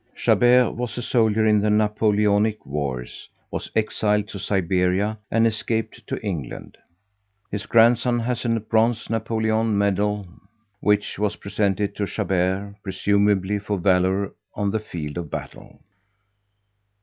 Chabert 0.15 0.73
was 0.73 0.97
a 0.97 1.01
soldier 1.03 1.45
in 1.45 1.59
the 1.61 1.69
Napoleonic 1.69 2.65
wars, 2.65 3.29
was 3.51 3.69
exiled 3.75 4.27
to 4.29 4.39
Siberia 4.39 5.19
and 5.29 5.45
escaped 5.45 6.07
to 6.07 6.19
England. 6.25 6.75
His 7.51 7.67
grandson 7.67 8.17
has 8.21 8.43
a 8.43 8.59
bronze 8.61 9.11
Napoleon 9.11 9.77
medal 9.77 10.27
which 10.79 11.19
was 11.19 11.35
presented 11.35 11.95
to 11.97 12.07
Chabert, 12.07 12.77
presumably 12.81 13.59
for 13.59 13.77
valor 13.77 14.33
on 14.55 14.71
the 14.71 14.79
field 14.79 15.19
of 15.19 15.29
battle. 15.29 15.79